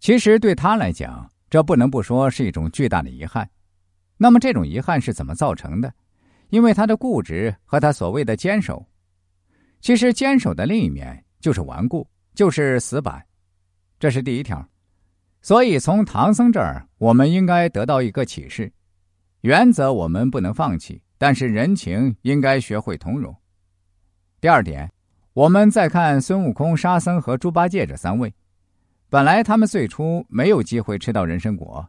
[0.00, 3.48] 其实对他来讲，这不能不说是一种巨大的遗憾。
[4.16, 5.92] 那么这种遗憾是怎么造成的？
[6.50, 8.84] 因为他的固执和他所谓的坚守。
[9.80, 13.24] 其实坚守的另一面就是顽固，就是死板。
[13.98, 14.66] 这是第一条。
[15.40, 18.72] 所以从唐僧这儿，我们应该得到一个启示：
[19.42, 23.34] 原则我们不能放弃，但是人情应该学会通融。
[24.40, 24.90] 第二点，
[25.32, 28.34] 我们再看孙悟空、沙僧和猪八戒这三位，
[29.10, 31.86] 本来他们最初没有机会吃到人参果，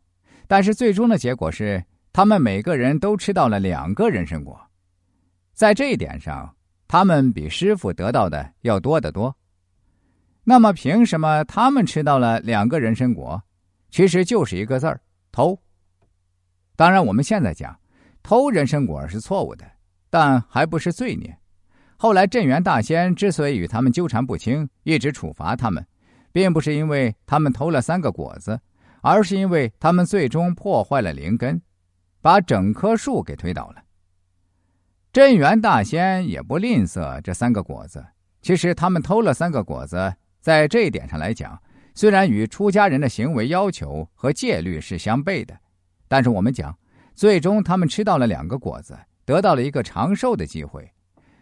[0.48, 1.84] 但是最终的结果是，
[2.14, 4.60] 他们每个人都吃到了两个人参果。
[5.54, 6.56] 在这一点上，
[6.88, 9.36] 他们比师傅得到的要多得多。
[10.46, 13.42] 那么，凭什么他们吃到了两个人参果？
[13.92, 15.02] 其实就是一个字儿——
[15.32, 15.60] 偷。
[16.76, 17.78] 当然，我们现在讲
[18.24, 19.66] 偷人参果是错误的，
[20.10, 21.38] 但还不是罪孽。
[21.98, 25.86] 后来镇元大仙之所以与他们纠缠不清，一直处罚他们，
[26.40, 28.58] 并不是因为他们偷了三个果子，
[29.02, 31.62] 而是因为他们最终破坏了灵根，
[32.22, 33.84] 把整棵树给推倒了。
[35.12, 38.06] 镇元大仙也不吝啬这三个果子，
[38.42, 40.16] 其实他们偷了三个果子。
[40.40, 41.62] 在这一点上来讲，
[41.94, 45.54] 虽然与出家人的行为要求和戒律是相悖的，
[46.08, 46.74] 但是我们讲，
[47.16, 50.90] 最终他们吃到了两个果子，得到了一个长寿的机会。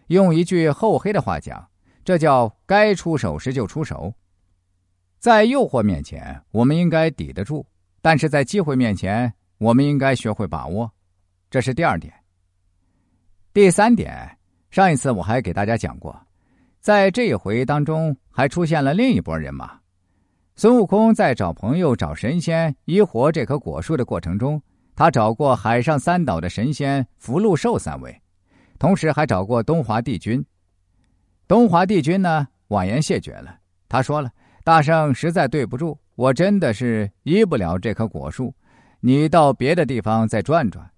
[0.08, 1.68] 用一句厚黑的话讲，
[2.04, 4.12] 这叫该出手时就出手。
[5.20, 7.66] 在诱惑面前，我们应该抵得住；
[8.02, 10.90] 但是在机会面前，我们应该学会把握。
[11.50, 12.14] 这是第二点。
[13.54, 14.38] 第三点，
[14.70, 16.16] 上一次我还给大家讲过。
[16.80, 19.80] 在这一回当中，还出现了另一拨人马。
[20.56, 24.62] 孙悟空在找朋友、找神仙医活这棵果树的过程中，
[24.96, 28.22] 他找过海上三岛的神仙福禄寿三位，
[28.80, 30.44] 同时还找过东华帝君。
[31.48, 33.58] 东华帝君呢，婉言谢绝了。
[33.90, 34.32] 他说了
[34.68, 38.54] ：“大圣实在对不住，我真的是医不了这棵果树，
[39.00, 40.92] 你到别的地方再转转。”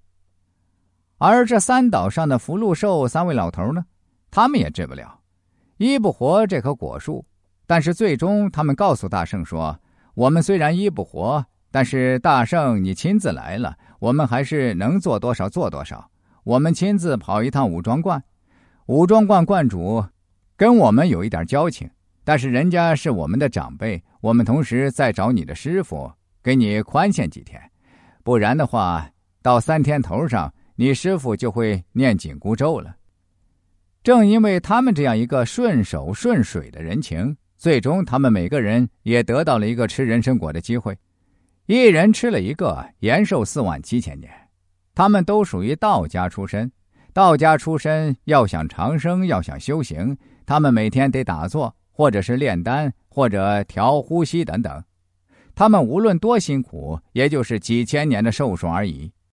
[1.19, 3.85] 而这三岛上的福禄寿三位老头呢，
[4.31, 5.19] 他们也治不了。
[5.77, 7.23] 医不活这棵果树，
[7.67, 9.79] 但是最终他们告诉大圣说
[10.15, 16.09] ：“我们虽然医不活，但是大圣你亲自来了，我们还是能做多少做多少。
[16.43, 18.23] 我们亲自跑一趟武庄观，
[18.87, 20.03] 武庄观观主
[20.57, 21.87] 跟我们有一点交情，
[22.29, 26.11] 但是人家是我们的长辈，我们同时再找你的师傅
[26.43, 27.59] 给你宽限几天，
[28.23, 29.09] 不然的话，
[29.41, 32.95] 到三天头上，你师傅就会念紧箍咒了。”
[34.03, 40.95] 正因为他们这样一个顺手顺水的人情，最终他们每个人也得到了一个吃人参果的机会，
[41.65, 44.31] 一人吃了一个，延寿四万七千年。
[44.93, 46.71] 他们都属于道家出身，
[47.11, 54.81] 道家出身要想长生，要想修行，他们每天得打坐，或者是炼丹，或者调呼吸等等。
[55.53, 59.11] 他们无论多辛苦，也就是几千年的寿数而已。